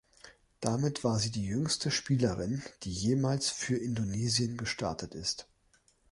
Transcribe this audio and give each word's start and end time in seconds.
Damit 0.61 1.03
war 1.03 1.19
sie 1.19 1.29
die 1.29 1.45
jüngste 1.45 1.91
Spielerin, 1.91 2.63
die 2.81 2.91
jemals 2.91 3.51
für 3.51 3.75
Indonesien 3.75 4.57
gestartet 4.57 5.13
ist. 5.13 5.47